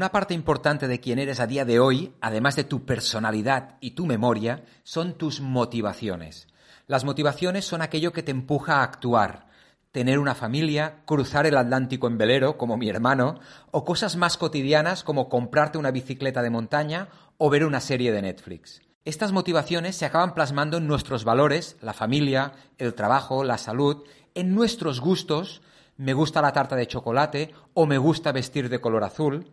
Una 0.00 0.12
parte 0.12 0.32
importante 0.32 0.88
de 0.88 0.98
quién 0.98 1.18
eres 1.18 1.40
a 1.40 1.46
día 1.46 1.66
de 1.66 1.78
hoy, 1.78 2.14
además 2.22 2.56
de 2.56 2.64
tu 2.64 2.86
personalidad 2.86 3.76
y 3.82 3.90
tu 3.90 4.06
memoria, 4.06 4.64
son 4.82 5.12
tus 5.12 5.42
motivaciones. 5.42 6.48
Las 6.86 7.04
motivaciones 7.04 7.66
son 7.66 7.82
aquello 7.82 8.10
que 8.10 8.22
te 8.22 8.30
empuja 8.30 8.76
a 8.76 8.82
actuar, 8.82 9.48
tener 9.92 10.18
una 10.18 10.34
familia, 10.34 11.02
cruzar 11.04 11.44
el 11.44 11.54
Atlántico 11.54 12.06
en 12.06 12.16
velero, 12.16 12.56
como 12.56 12.78
mi 12.78 12.88
hermano, 12.88 13.40
o 13.72 13.84
cosas 13.84 14.16
más 14.16 14.38
cotidianas 14.38 15.04
como 15.04 15.28
comprarte 15.28 15.76
una 15.76 15.90
bicicleta 15.90 16.40
de 16.40 16.48
montaña 16.48 17.08
o 17.36 17.50
ver 17.50 17.66
una 17.66 17.80
serie 17.80 18.10
de 18.10 18.22
Netflix. 18.22 18.80
Estas 19.04 19.32
motivaciones 19.32 19.96
se 19.96 20.06
acaban 20.06 20.32
plasmando 20.32 20.78
en 20.78 20.86
nuestros 20.86 21.24
valores, 21.24 21.76
la 21.82 21.92
familia, 21.92 22.54
el 22.78 22.94
trabajo, 22.94 23.44
la 23.44 23.58
salud, 23.58 24.04
en 24.34 24.54
nuestros 24.54 24.98
gustos, 24.98 25.60
me 25.98 26.14
gusta 26.14 26.40
la 26.40 26.54
tarta 26.54 26.74
de 26.74 26.86
chocolate 26.86 27.52
o 27.74 27.84
me 27.84 27.98
gusta 27.98 28.32
vestir 28.32 28.70
de 28.70 28.80
color 28.80 29.04
azul, 29.04 29.52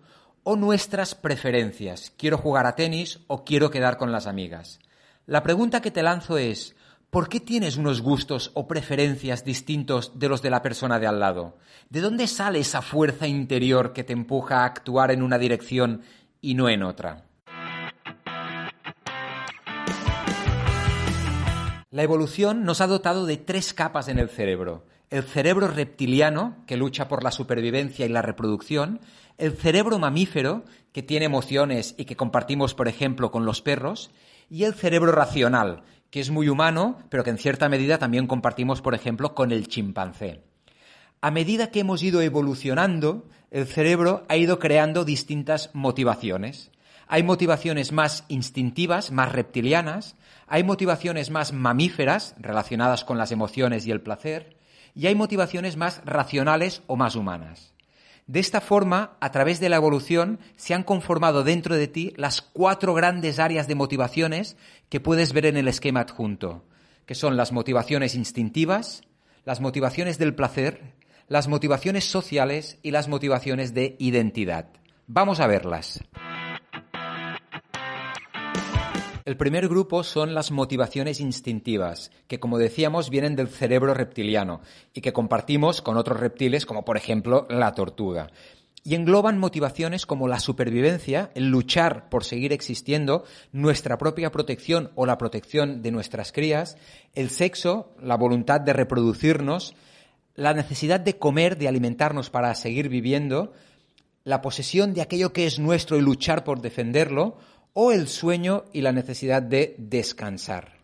o 0.50 0.56
nuestras 0.56 1.14
preferencias. 1.14 2.14
Quiero 2.16 2.38
jugar 2.38 2.67
a 2.67 2.76
tenis 2.76 3.20
o 3.28 3.44
quiero 3.44 3.70
quedar 3.70 3.98
con 3.98 4.14
las 4.14 4.28
amigas. 4.28 4.80
La 5.26 5.44
pregunta 5.44 5.81
que 5.81 5.92
te 5.92 6.02
lanzo 6.02 6.38
es, 6.38 6.73
¿por 7.09 7.28
qué 7.28 7.42
tienes 7.42 7.76
unos 7.76 8.00
gustos 8.00 8.52
o 8.54 8.66
preferencias 8.66 9.44
distintos 9.44 10.17
de 10.17 10.30
los 10.30 10.42
de 10.42 10.50
la 10.50 10.62
persona 10.62 11.00
de 11.00 11.08
al 11.08 11.20
lado? 11.20 11.58
¿De 11.89 12.00
dónde 12.00 12.28
sale 12.28 12.59
esa 12.59 12.81
fuerza 12.81 13.28
interior 13.28 13.92
que 13.92 14.06
te 14.06 14.14
empuja 14.14 14.62
a 14.62 14.66
actuar 14.67 15.12
en 15.12 15.22
una 15.22 15.38
dirección 15.38 16.04
y 16.39 16.54
no 16.54 16.70
en 16.70 16.84
otra? 16.84 17.26
La 21.92 22.04
evolución 22.04 22.64
nos 22.64 22.80
ha 22.80 22.88
dotado 22.88 23.26
de 23.26 23.36
tres 23.36 23.73
capas 23.73 24.08
en 24.08 24.17
el 24.17 24.30
cerebro. 24.30 24.86
El 25.10 25.24
cerebro 25.24 25.70
reptiliano, 25.70 26.58
que 26.68 26.76
lucha 26.76 27.08
por 27.08 27.24
la 27.24 27.32
supervivencia 27.32 28.06
y 28.06 28.10
la 28.10 28.22
reproducción, 28.22 29.00
el 29.38 29.54
cerebro 29.54 30.00
mamífero, 30.00 30.66
que 30.92 31.02
tiene 31.02 31.26
emociones 31.26 31.96
y 31.98 32.04
que 32.04 32.18
compartimos, 32.18 32.74
por 32.74 32.90
ejemplo, 32.90 33.32
con 33.32 33.46
los 33.46 33.62
perros, 33.62 34.12
y 34.50 34.66
el 34.66 34.74
cerebro 34.74 35.14
racional, 35.14 35.84
que 36.10 36.20
es 36.20 36.30
muy 36.30 36.50
humano, 36.50 36.98
pero 37.10 37.24
que 37.24 37.30
en 37.30 37.38
cierta 37.38 37.70
medida 37.70 38.00
también 38.00 38.28
compartimos, 38.28 38.82
por 38.82 38.96
ejemplo, 38.96 39.34
con 39.34 39.54
el 39.54 39.70
chimpancé. 39.70 40.44
A 41.22 41.32
medida 41.32 41.72
que 41.72 41.80
hemos 41.80 42.04
ido 42.04 42.22
evolucionando, 42.22 43.30
el 43.50 43.66
cerebro 43.66 44.26
ha 44.28 44.36
ido 44.36 44.60
creando 44.60 45.06
distintas 45.06 45.70
motivaciones. 45.74 46.72
Hay 47.08 47.24
motivaciones 47.24 47.94
más 47.94 48.26
instintivas, 48.28 49.12
más 49.12 49.32
reptilianas, 49.32 50.18
hay 50.48 50.66
motivaciones 50.66 51.30
más 51.30 51.54
mamíferas, 51.54 52.36
relacionadas 52.38 53.06
con 53.06 53.18
las 53.18 53.32
emociones 53.32 53.88
y 53.88 53.92
el 53.92 54.02
placer, 54.02 54.57
y 54.98 55.06
hay 55.06 55.14
motivaciones 55.14 55.78
más 55.78 56.02
racionales 56.06 56.81
o 56.88 56.95
más 56.95 57.16
humanas. 57.16 57.76
De 58.26 58.40
esta 58.40 58.59
forma, 58.59 59.16
a 59.22 59.31
través 59.31 59.59
de 59.59 59.70
la 59.70 59.76
evolución, 59.76 60.39
se 60.58 60.73
han 60.73 60.83
conformado 60.83 61.44
dentro 61.44 61.76
de 61.76 61.88
ti 61.88 62.14
las 62.17 62.42
cuatro 62.42 62.95
grandes 62.95 63.38
áreas 63.38 63.67
de 63.67 63.76
motivaciones 63.76 64.58
que 64.89 64.99
puedes 64.99 65.33
ver 65.33 65.45
en 65.45 65.55
el 65.55 65.67
esquema 65.67 66.02
adjunto, 66.02 66.66
que 67.05 67.16
son 67.16 67.38
las 67.38 67.52
motivaciones 67.52 68.16
instintivas, 68.16 69.04
las 69.45 69.61
motivaciones 69.61 70.17
del 70.17 70.33
placer, 70.33 70.95
las 71.27 71.48
motivaciones 71.48 72.05
sociales 72.05 72.80
y 72.82 72.89
las 72.89 73.08
motivaciones 73.08 73.73
de 73.76 73.95
identidad. 73.99 74.67
Vamos 75.05 75.39
a 75.39 75.48
verlas. 75.48 76.04
El 79.27 79.36
primer 79.36 79.67
grupo 79.67 80.05
son 80.05 80.33
las 80.33 80.52
motivaciones 80.52 81.20
instintivas, 81.20 82.11
que 82.30 82.39
como 82.39 82.58
decíamos 82.58 83.10
vienen 83.10 83.36
del 83.36 83.49
cerebro 83.49 83.93
reptiliano 83.93 84.61
y 84.93 85.02
que 85.02 85.11
compartimos 85.11 85.82
con 85.82 85.98
otros 85.98 86.21
reptiles 86.21 86.65
como 86.65 86.86
por 86.86 86.95
ejemplo 86.95 87.45
la 87.49 87.73
tortuga. 87.73 88.32
Y 88.86 88.95
engloban 88.95 89.37
motivaciones 89.37 90.05
como 90.05 90.30
la 90.30 90.39
supervivencia, 90.39 91.30
el 91.36 91.49
luchar 91.49 92.08
por 92.08 92.23
seguir 92.23 92.54
existiendo, 92.54 93.26
nuestra 93.52 93.98
propia 93.98 94.32
protección 94.32 94.92
o 94.95 95.05
la 95.05 95.17
protección 95.17 95.82
de 95.82 95.92
nuestras 95.92 96.32
crías, 96.32 96.77
el 97.14 97.30
sexo, 97.30 97.92
la 98.02 98.16
voluntad 98.16 98.61
de 98.61 98.71
reproducirnos, 98.71 99.76
la 100.36 100.54
necesidad 100.54 101.02
de 101.02 101.17
comer, 101.17 101.58
de 101.58 101.67
alimentarnos 101.67 102.30
para 102.30 102.55
seguir 102.55 102.87
viviendo, 102.87 103.52
la 104.23 104.42
posesión 104.42 104.93
de 104.93 105.02
aquello 105.02 105.33
que 105.33 105.48
es 105.48 105.60
nuestro 105.60 105.98
y 105.98 106.02
luchar 106.02 106.45
por 106.45 106.61
defenderlo, 106.61 107.37
o 107.80 107.92
el 107.92 108.08
sueño 108.08 108.64
y 108.73 108.82
la 108.82 108.92
necesidad 108.92 109.39
de 109.39 109.76
descansar. 109.77 110.80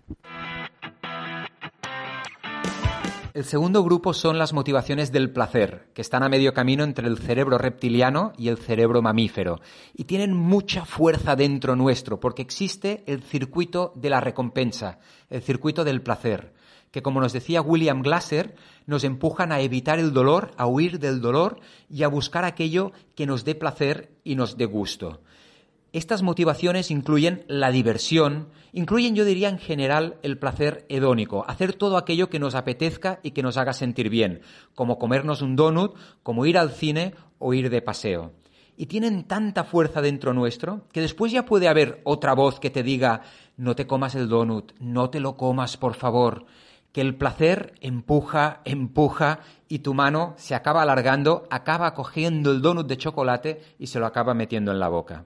El 3.33 3.45
segundo 3.45 3.83
grupo 3.83 4.13
son 4.13 4.37
las 4.37 4.53
motivaciones 4.53 5.11
del 5.11 5.31
placer, 5.31 5.87
que 5.95 6.03
están 6.03 6.21
a 6.21 6.29
medio 6.29 6.53
camino 6.53 6.83
entre 6.83 7.07
el 7.07 7.17
cerebro 7.17 7.57
reptiliano 7.57 8.31
y 8.37 8.49
el 8.49 8.59
cerebro 8.59 9.01
mamífero, 9.01 9.59
y 9.95 10.03
tienen 10.03 10.35
mucha 10.35 10.85
fuerza 10.85 11.35
dentro 11.35 11.75
nuestro, 11.75 12.19
porque 12.19 12.43
existe 12.43 13.03
el 13.07 13.23
circuito 13.23 13.91
de 13.95 14.11
la 14.11 14.21
recompensa, 14.21 14.99
el 15.31 15.41
circuito 15.41 15.83
del 15.83 16.03
placer, 16.03 16.53
que 16.91 17.01
como 17.01 17.21
nos 17.21 17.33
decía 17.33 17.63
William 17.63 18.03
Glasser, 18.03 18.53
nos 18.85 19.03
empujan 19.03 19.51
a 19.51 19.61
evitar 19.61 19.97
el 19.97 20.13
dolor, 20.13 20.51
a 20.57 20.67
huir 20.67 20.99
del 20.99 21.21
dolor 21.21 21.59
y 21.89 22.03
a 22.03 22.07
buscar 22.07 22.45
aquello 22.45 22.91
que 23.15 23.25
nos 23.25 23.45
dé 23.45 23.55
placer 23.55 24.11
y 24.23 24.35
nos 24.35 24.57
dé 24.57 24.65
gusto. 24.65 25.21
Estas 25.93 26.23
motivaciones 26.23 26.89
incluyen 26.89 27.45
la 27.47 27.69
diversión, 27.69 28.47
incluyen, 28.71 29.13
yo 29.13 29.25
diría, 29.25 29.47
en 29.47 29.59
general, 29.59 30.17
el 30.23 30.39
placer 30.39 30.87
hedónico, 30.89 31.45
hacer 31.47 31.73
todo 31.73 31.97
aquello 31.97 32.31
que 32.31 32.39
nos 32.39 32.55
apetezca 32.55 33.19
y 33.21 33.29
que 33.29 33.43
nos 33.43 33.57
haga 33.57 33.73
sentir 33.73 34.09
bien, 34.09 34.41
como 34.73 34.97
comernos 34.97 35.43
un 35.43 35.55
donut, 35.55 35.95
como 36.23 36.47
ir 36.47 36.57
al 36.57 36.71
cine 36.71 37.13
o 37.37 37.53
ir 37.53 37.69
de 37.69 37.83
paseo. 37.83 38.31
Y 38.75 38.87
tienen 38.87 39.25
tanta 39.25 39.65
fuerza 39.65 40.01
dentro 40.01 40.33
nuestro 40.33 40.87
que 40.91 41.01
después 41.01 41.31
ya 41.31 41.45
puede 41.45 41.67
haber 41.67 42.01
otra 42.05 42.33
voz 42.33 42.59
que 42.59 42.71
te 42.71 42.81
diga 42.81 43.21
no 43.55 43.75
te 43.75 43.85
comas 43.85 44.15
el 44.15 44.27
donut, 44.27 44.71
no 44.79 45.11
te 45.11 45.19
lo 45.19 45.37
comas, 45.37 45.77
por 45.77 45.93
favor, 45.93 46.47
que 46.91 47.01
el 47.01 47.13
placer 47.13 47.75
empuja, 47.81 48.61
empuja 48.65 49.41
y 49.67 49.79
tu 49.79 49.93
mano 49.93 50.33
se 50.37 50.55
acaba 50.55 50.81
alargando, 50.81 51.47
acaba 51.51 51.93
cogiendo 51.93 52.49
el 52.49 52.63
donut 52.63 52.87
de 52.87 52.97
chocolate 52.97 53.61
y 53.77 53.85
se 53.85 53.99
lo 53.99 54.07
acaba 54.07 54.33
metiendo 54.33 54.71
en 54.71 54.79
la 54.79 54.89
boca. 54.89 55.25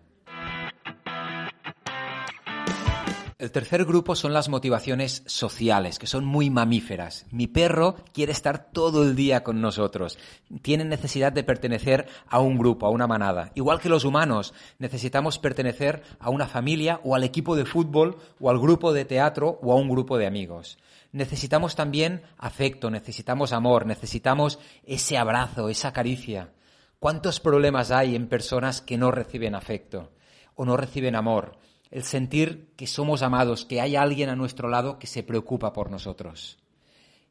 El 3.39 3.51
tercer 3.51 3.85
grupo 3.85 4.15
son 4.15 4.33
las 4.33 4.49
motivaciones 4.49 5.21
sociales, 5.27 5.99
que 5.99 6.07
son 6.07 6.25
muy 6.25 6.49
mamíferas. 6.49 7.27
Mi 7.29 7.45
perro 7.45 7.95
quiere 8.11 8.31
estar 8.31 8.71
todo 8.71 9.03
el 9.03 9.15
día 9.15 9.43
con 9.43 9.61
nosotros. 9.61 10.17
Tiene 10.63 10.85
necesidad 10.85 11.31
de 11.31 11.43
pertenecer 11.43 12.07
a 12.25 12.39
un 12.39 12.57
grupo, 12.57 12.87
a 12.87 12.89
una 12.89 13.05
manada. 13.05 13.51
Igual 13.53 13.79
que 13.79 13.89
los 13.89 14.05
humanos, 14.05 14.55
necesitamos 14.79 15.37
pertenecer 15.37 16.01
a 16.19 16.31
una 16.31 16.47
familia 16.47 16.99
o 17.03 17.13
al 17.13 17.23
equipo 17.23 17.55
de 17.55 17.65
fútbol 17.65 18.17
o 18.39 18.49
al 18.49 18.57
grupo 18.57 18.91
de 18.91 19.05
teatro 19.05 19.59
o 19.61 19.71
a 19.71 19.75
un 19.75 19.87
grupo 19.87 20.17
de 20.17 20.25
amigos. 20.25 20.79
Necesitamos 21.11 21.75
también 21.75 22.23
afecto, 22.39 22.89
necesitamos 22.89 23.53
amor, 23.53 23.85
necesitamos 23.85 24.57
ese 24.83 25.15
abrazo, 25.15 25.69
esa 25.69 25.93
caricia. 25.93 26.53
¿Cuántos 26.97 27.39
problemas 27.39 27.91
hay 27.91 28.15
en 28.15 28.29
personas 28.29 28.81
que 28.81 28.97
no 28.97 29.11
reciben 29.11 29.53
afecto 29.53 30.09
o 30.55 30.65
no 30.65 30.75
reciben 30.75 31.15
amor? 31.15 31.59
El 31.91 32.03
sentir 32.03 32.73
que 32.75 32.87
somos 32.87 33.21
amados, 33.21 33.65
que 33.65 33.81
hay 33.81 33.95
alguien 33.95 34.29
a 34.29 34.35
nuestro 34.35 34.69
lado 34.69 34.99
que 34.99 35.07
se 35.07 35.23
preocupa 35.23 35.73
por 35.73 35.91
nosotros. 35.91 36.57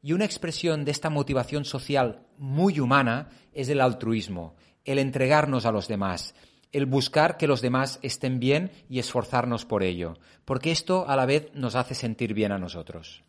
Y 0.03 0.13
una 0.13 0.25
expresión 0.25 0.85
de 0.85 0.91
esta 0.91 1.11
motivación 1.11 1.65
social 1.65 2.21
muy 2.39 2.81
humana 2.81 3.31
es 3.53 3.69
el 3.69 3.81
altruismo, 3.81 4.55
el 4.85 4.99
entregarnos 4.99 5.67
a 5.67 5.73
los 5.73 5.89
demás, 5.89 6.35
el 6.73 6.87
buscar 6.87 7.37
que 7.37 7.47
los 7.47 7.61
demás 7.61 7.99
estén 8.03 8.39
bien 8.39 8.71
y 8.89 8.99
esforzarnos 8.99 9.65
por 9.65 9.83
ello, 9.83 10.19
porque 10.45 10.71
esto 10.71 11.09
a 11.09 11.17
la 11.17 11.27
vez 11.27 11.51
nos 11.55 11.75
hace 11.75 11.95
sentir 11.95 12.35
bien 12.35 12.53
a 12.53 12.59
nosotros. 12.59 13.25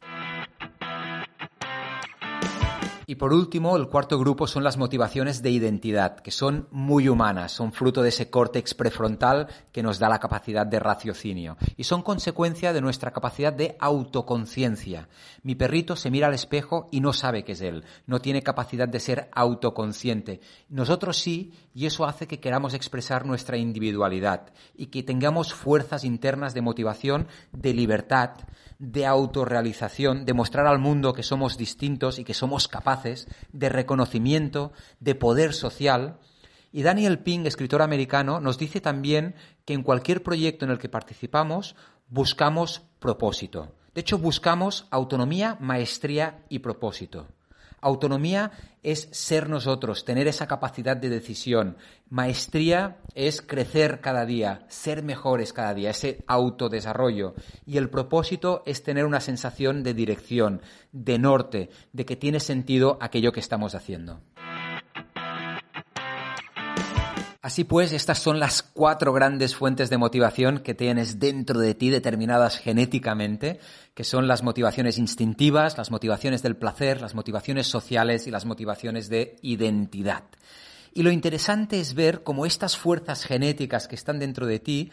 Y 3.09 3.15
por 3.15 3.31
último, 3.31 3.77
el 3.77 3.87
cuarto 3.87 4.19
grupo 4.19 4.47
son 4.47 4.65
las 4.65 4.75
motivaciones 4.75 5.41
de 5.41 5.49
identidad, 5.49 6.19
que 6.19 6.29
son 6.29 6.67
muy 6.71 7.07
humanas, 7.07 7.53
son 7.53 7.71
fruto 7.71 8.03
de 8.03 8.09
ese 8.09 8.29
córtex 8.29 8.73
prefrontal 8.73 9.47
que 9.71 9.81
nos 9.81 9.97
da 9.97 10.09
la 10.09 10.19
capacidad 10.19 10.67
de 10.67 10.77
raciocinio 10.77 11.55
y 11.77 11.85
son 11.85 12.01
consecuencia 12.01 12.73
de 12.73 12.81
nuestra 12.81 13.11
capacidad 13.11 13.53
de 13.53 13.77
autoconciencia. 13.79 15.07
Mi 15.41 15.55
perrito 15.55 15.95
se 15.95 16.11
mira 16.11 16.27
al 16.27 16.33
espejo 16.33 16.89
y 16.91 16.99
no 16.99 17.13
sabe 17.13 17.45
que 17.45 17.53
es 17.53 17.61
él, 17.61 17.85
no 18.07 18.19
tiene 18.19 18.43
capacidad 18.43 18.89
de 18.89 18.99
ser 18.99 19.29
autoconsciente. 19.31 20.41
Nosotros 20.67 21.15
sí, 21.15 21.53
y 21.73 21.85
eso 21.85 22.05
hace 22.05 22.27
que 22.27 22.41
queramos 22.41 22.73
expresar 22.73 23.25
nuestra 23.25 23.55
individualidad 23.55 24.51
y 24.75 24.87
que 24.87 25.01
tengamos 25.01 25.53
fuerzas 25.53 26.03
internas 26.03 26.53
de 26.53 26.59
motivación, 26.59 27.27
de 27.53 27.73
libertad, 27.73 28.31
de 28.79 29.05
autorrealización, 29.05 30.25
de 30.25 30.33
mostrar 30.33 30.67
al 30.67 30.77
mundo 30.77 31.13
que 31.13 31.23
somos 31.23 31.57
distintos 31.57 32.19
y 32.19 32.25
que 32.25 32.33
somos 32.33 32.67
capaces, 32.67 32.96
de 33.51 33.69
reconocimiento, 33.69 34.71
de 34.99 35.15
poder 35.15 35.53
social. 35.53 36.19
Y 36.71 36.83
Daniel 36.83 37.19
Pink, 37.19 37.45
escritor 37.45 37.81
americano, 37.81 38.39
nos 38.39 38.57
dice 38.57 38.81
también 38.81 39.35
que 39.65 39.73
en 39.73 39.83
cualquier 39.83 40.23
proyecto 40.23 40.65
en 40.65 40.71
el 40.71 40.79
que 40.79 40.89
participamos 40.89 41.75
buscamos 42.09 42.81
propósito. 42.99 43.73
De 43.93 44.01
hecho, 44.01 44.17
buscamos 44.17 44.87
autonomía, 44.91 45.57
maestría 45.59 46.45
y 46.49 46.59
propósito. 46.59 47.27
Autonomía 47.81 48.51
es 48.81 49.09
ser 49.11 49.49
nosotros, 49.49 50.05
tener 50.05 50.27
esa 50.27 50.47
capacidad 50.47 50.97
de 50.97 51.09
decisión. 51.09 51.77
Maestría 52.09 52.97
es 53.13 53.41
crecer 53.41 54.01
cada 54.01 54.25
día, 54.25 54.65
ser 54.67 55.03
mejores 55.03 55.53
cada 55.53 55.73
día, 55.73 55.91
ese 55.91 56.23
autodesarrollo. 56.27 57.35
Y 57.65 57.77
el 57.77 57.89
propósito 57.89 58.63
es 58.65 58.83
tener 58.83 59.05
una 59.05 59.19
sensación 59.19 59.83
de 59.83 59.93
dirección, 59.93 60.61
de 60.91 61.19
norte, 61.19 61.69
de 61.93 62.05
que 62.05 62.15
tiene 62.15 62.39
sentido 62.39 62.97
aquello 63.01 63.31
que 63.31 63.41
estamos 63.41 63.75
haciendo. 63.75 64.21
Así 67.47 67.63
pues, 67.63 67.93
estas 67.93 68.19
son 68.19 68.41
las 68.41 68.61
cuatro 68.61 69.13
grandes 69.13 69.55
fuentes 69.55 69.89
de 69.89 69.97
motivación 69.97 70.59
que 70.59 70.73
tienes 70.73 71.17
dentro 71.17 71.61
de 71.61 71.75
ti 71.75 71.89
determinadas 71.89 72.57
genéticamente, 72.57 73.61
que 73.93 74.03
son 74.03 74.27
las 74.27 74.43
motivaciones 74.43 74.97
instintivas, 74.97 75.77
las 75.77 75.89
motivaciones 75.89 76.43
del 76.43 76.57
placer, 76.57 76.99
las 76.99 77.15
motivaciones 77.15 77.67
sociales 77.67 78.27
y 78.27 78.31
las 78.31 78.43
motivaciones 78.43 79.07
de 79.07 79.37
identidad. 79.43 80.25
Y 80.93 81.03
lo 81.03 81.11
interesante 81.11 81.79
es 81.79 81.93
ver 81.93 82.21
cómo 82.21 82.45
estas 82.45 82.75
fuerzas 82.75 83.23
genéticas 83.23 83.87
que 83.87 83.95
están 83.95 84.19
dentro 84.19 84.45
de 84.45 84.59
ti 84.59 84.91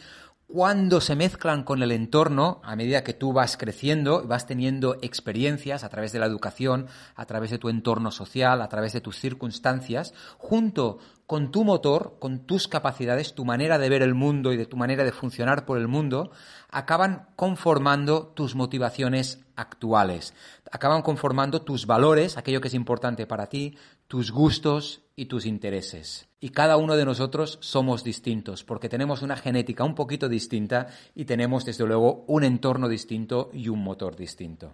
cuando 0.55 1.01
se 1.01 1.17
mezclan 1.17 1.65
con 1.65 1.83
el 1.83 1.91
entorno, 1.91 2.61
a 2.63 2.77
medida 2.77 3.03
que 3.03 3.13
tú 3.13 3.33
vas 3.33 3.57
creciendo, 3.57 4.23
vas 4.25 4.47
teniendo 4.47 4.95
experiencias 5.03 5.83
a 5.83 5.89
través 5.89 6.13
de 6.13 6.21
la 6.21 6.27
educación, 6.27 6.87
a 7.17 7.27
través 7.27 7.51
de 7.51 7.59
tu 7.59 7.69
entorno 7.69 8.13
social, 8.13 8.63
a 8.63 8.69
través 8.69 8.93
de 8.93 9.01
tus 9.01 9.19
circunstancias, 9.19 10.15
junto 10.39 11.01
con 11.27 11.51
tu 11.51 11.65
motor, 11.65 12.19
con 12.21 12.47
tus 12.47 12.69
capacidades, 12.69 13.35
tu 13.35 13.45
manera 13.45 13.79
de 13.79 13.89
ver 13.89 14.03
el 14.03 14.15
mundo 14.15 14.53
y 14.53 14.57
de 14.57 14.67
tu 14.67 14.77
manera 14.77 15.03
de 15.03 15.11
funcionar 15.11 15.67
por 15.67 15.77
el 15.77 15.89
mundo, 15.89 16.31
acaban 16.71 17.27
conformando 17.35 18.29
tus 18.29 18.55
motivaciones 18.55 19.41
actuales, 19.57 20.35
acaban 20.71 21.03
conformando 21.03 21.63
tus 21.63 21.85
valores, 21.87 22.37
aquello 22.37 22.61
que 22.61 22.69
es 22.69 22.75
importante 22.75 23.27
para 23.27 23.49
ti, 23.49 23.77
tus 24.07 24.31
gustos 24.31 25.04
y 25.17 25.27
tus 25.27 25.47
intereses. 25.47 26.29
Y 26.41 26.51
cada 26.51 26.77
uno 26.77 26.97
de 26.97 27.05
nosotros 27.05 27.59
somos 27.61 28.05
distintos, 28.05 28.65
porque 28.65 28.89
tenemos 28.89 29.23
una 29.23 29.37
genética 29.37 29.85
un 29.85 29.95
poquito 29.95 30.29
distinta 30.29 30.89
y 31.15 31.25
tenemos, 31.25 31.65
desde 31.65 31.87
luego, 31.87 32.25
un 32.27 32.45
entorno 32.45 32.89
distinto 32.89 33.51
y 33.53 33.69
un 33.69 33.83
motor 33.83 34.17
distinto. 34.17 34.73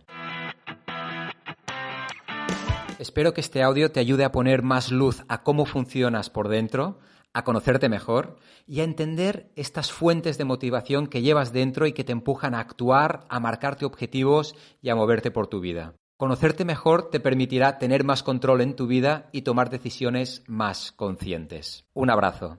Espero 2.99 3.33
que 3.33 3.41
este 3.41 3.63
audio 3.63 3.91
te 3.91 4.01
ayude 4.01 4.25
a 4.25 4.33
poner 4.33 4.63
más 4.63 4.91
luz 4.91 5.23
a 5.29 5.43
cómo 5.43 5.65
funcionas 5.65 6.29
por 6.29 6.49
dentro, 6.49 6.99
a 7.33 7.45
conocerte 7.45 7.89
mejor 7.89 8.37
y 8.67 8.81
a 8.81 8.85
entender 8.85 9.51
estas 9.57 9.91
fuentes 9.91 10.37
de 10.37 10.45
motivación 10.45 11.07
que 11.07 11.23
llevas 11.23 11.53
dentro 11.53 11.87
y 11.87 11.93
que 11.93 12.05
te 12.05 12.13
empujan 12.13 12.55
a 12.55 12.61
actuar, 12.61 13.25
a 13.29 13.41
marcarte 13.41 13.85
objetivos 13.85 14.55
y 14.83 14.91
a 14.91 14.97
moverte 14.97 15.31
por 15.31 15.47
tu 15.47 15.61
vida. 15.61 15.95
Conocerte 16.21 16.67
mejor 16.67 17.09
te 17.09 17.19
permitirá 17.19 17.79
tener 17.79 18.05
más 18.05 18.23
control 18.23 18.61
en 18.61 18.77
tu 18.77 18.87
vida 18.87 19.31
y 19.33 19.41
tomar 19.41 19.71
decisiones 19.71 20.43
más 20.47 20.93
conscientes. 20.93 21.87
Un 21.95 22.11
abrazo. 22.11 22.59